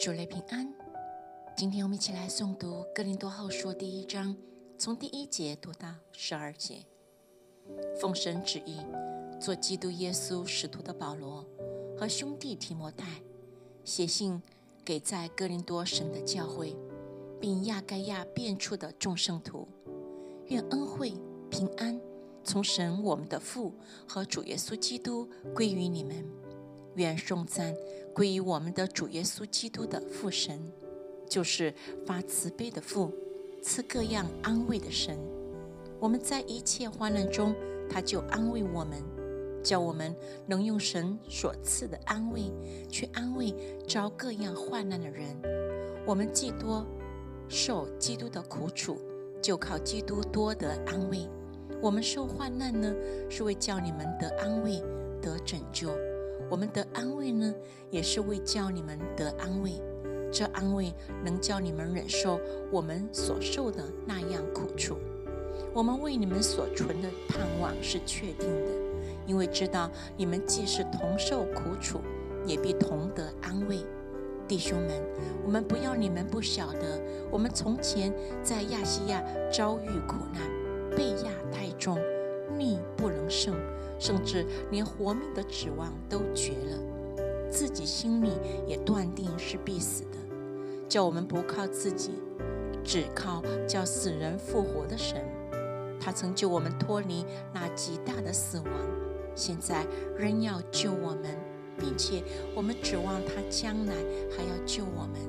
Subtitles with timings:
[0.00, 0.66] 主内平安。
[1.54, 4.34] 今天我们一起来诵读《哥林多后书》第一章，
[4.78, 6.86] 从第一节读到十二节。
[8.00, 8.78] 奉神旨意，
[9.38, 11.46] 做基督耶稣使徒的保罗
[11.98, 13.20] 和兄弟提摩太，
[13.84, 14.40] 写信
[14.82, 16.74] 给在哥林多神的教会，
[17.38, 19.68] 并亚该亚变处的众圣徒，
[20.46, 21.12] 愿恩惠
[21.50, 22.00] 平安
[22.42, 23.74] 从神我们的父
[24.08, 26.24] 和主耶稣基督归于你们。
[26.94, 27.74] 愿颂赞。
[28.12, 30.60] 归于我们的主耶稣基督的父神，
[31.28, 31.72] 就是
[32.04, 33.12] 发慈悲的父，
[33.62, 35.16] 赐各样安慰的神。
[36.00, 37.54] 我们在一切患难中，
[37.88, 39.00] 他就安慰我们，
[39.62, 40.14] 叫我们
[40.46, 42.50] 能用神所赐的安慰
[42.90, 43.54] 去安慰
[43.88, 45.40] 遭各样患难的人。
[46.04, 46.84] 我们既多
[47.48, 48.98] 受基督的苦楚，
[49.40, 51.28] 就靠基督多得安慰。
[51.80, 52.92] 我们受患难呢，
[53.30, 54.82] 是为叫你们得安慰，
[55.22, 55.90] 得拯救。
[56.50, 57.54] 我们得安慰呢，
[57.90, 59.80] 也是为叫你们得安慰。
[60.32, 60.92] 这安慰
[61.24, 62.38] 能叫你们忍受
[62.70, 64.96] 我们所受的那样苦楚。
[65.72, 68.72] 我们为你们所存的盼望是确定的，
[69.26, 72.00] 因为知道你们既是同受苦楚，
[72.44, 73.78] 也必同得安慰。
[74.48, 74.90] 弟兄们，
[75.44, 80.42] 我们不要你们不晓得，我们从前在亚细亚遭遇苦难，
[80.96, 81.96] 被压太重，
[82.56, 83.54] 命不能胜。
[83.98, 88.30] 甚至连活命的指望都绝了，自己心里
[88.66, 90.16] 也断定是必死的，
[90.88, 92.12] 叫我们不靠自己，
[92.82, 95.22] 只靠叫死人复活的神。
[96.00, 98.72] 他曾救我们脱离那极大的死亡，
[99.34, 99.84] 现在
[100.16, 101.36] 仍要救我们，
[101.76, 102.22] 并且
[102.56, 103.92] 我们指望他将来
[104.34, 105.20] 还要救我们。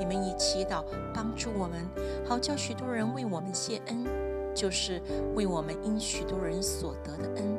[0.00, 0.82] 你们以祈祷
[1.12, 1.86] 帮助我们，
[2.26, 4.06] 好叫许多人为我们谢恩，
[4.54, 5.00] 就是
[5.34, 7.56] 为我们因许多人所得的恩。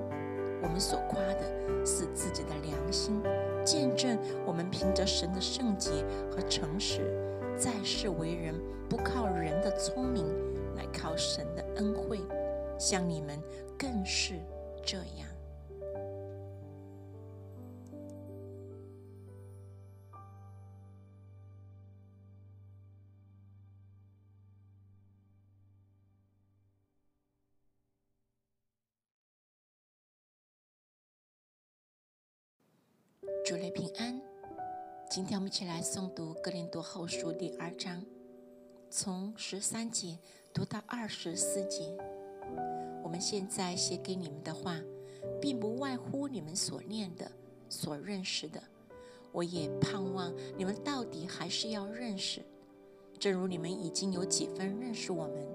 [0.62, 3.22] 我们所夸的是自己的良心，
[3.66, 5.92] 见证我们凭着神的圣洁
[6.32, 7.02] 和诚实，
[7.58, 8.56] 在世为人，
[8.90, 10.26] 不靠人的聪明，
[10.74, 12.22] 乃靠神的恩惠。
[12.80, 13.38] 像你们
[13.78, 14.36] 更是
[14.84, 15.33] 这样。
[33.46, 34.22] 主内平安。
[35.10, 38.02] 今天我们一起来诵读《格林多后书》第二章，
[38.90, 40.18] 从十三节
[40.54, 41.94] 读到二十四节。
[43.04, 44.80] 我们现在写给你们的话，
[45.42, 47.30] 并不外乎你们所念的、
[47.68, 48.64] 所认识的。
[49.34, 52.42] 我也盼望你们到底还是要认识，
[53.20, 55.46] 正如你们已经有几分认识我们，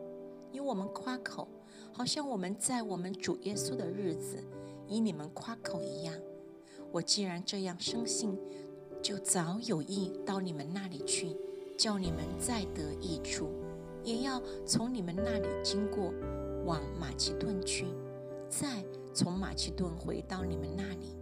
[0.53, 1.49] 因我们夸口，
[1.91, 4.44] 好像我们在我们主耶稣的日子
[4.87, 6.15] 以你们夸口一样。
[6.91, 8.38] 我既然这样生信，
[9.03, 11.37] 就早有意到你们那里去，
[11.76, 13.47] 叫你们再得益处；
[14.03, 16.12] 也要从你们那里经过，
[16.65, 17.87] 往马其顿去，
[18.49, 21.15] 再从马其顿回到你们那里，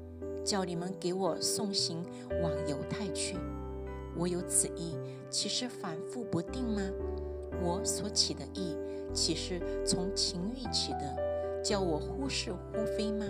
[0.44, 2.04] 叫你们给我送行
[2.42, 3.36] 往犹太去。
[4.16, 4.96] 我有此意，
[5.28, 6.80] 岂是反复不定吗？
[7.60, 8.76] 我所起的意，
[9.12, 13.26] 岂是从情欲起的，叫我忽是忽非吗？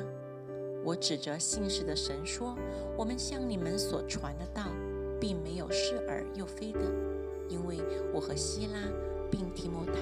[0.87, 2.57] 我指着信士的神说
[2.97, 4.63] ：“我们向你们所传的道，
[5.21, 6.79] 并没有是而又非的，
[7.49, 7.79] 因为
[8.15, 8.79] 我和希拉
[9.29, 9.95] 并提摩太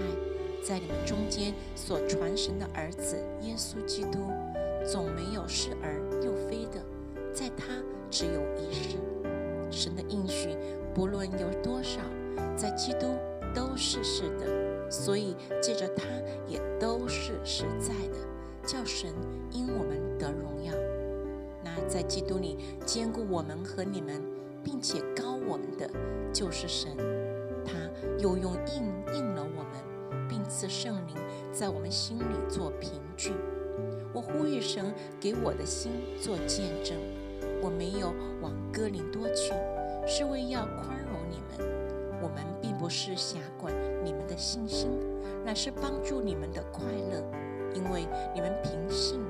[0.62, 4.28] 在你们中间所传神的儿子耶稣基督，
[4.86, 6.84] 总没有是而又非的，
[7.32, 8.98] 在他只有一世。
[9.70, 10.54] 神的应许
[10.94, 11.98] 不论有多少，
[12.54, 13.06] 在基督
[13.54, 16.04] 都是是的，所以借着他
[16.46, 18.18] 也都是实在的，
[18.64, 19.12] 叫神
[19.50, 20.72] 因我们得荣耀。”
[21.64, 24.22] 那在基督里兼顾我们和你们，
[24.62, 25.88] 并且高我们的，
[26.32, 26.96] 就是神。
[27.64, 27.72] 他
[28.18, 28.82] 又用印
[29.14, 31.16] 印了我们，并赐圣灵
[31.52, 33.32] 在我们心里做凭据。
[34.12, 36.96] 我呼吁神给我的心做见证。
[37.62, 39.54] 我没有往哥林多去，
[40.06, 41.66] 是为要宽容你们。
[42.22, 43.72] 我们并不是辖管
[44.04, 44.90] 你们的信心，
[45.44, 47.22] 乃是帮助你们的快乐，
[47.74, 49.23] 因为你们凭信。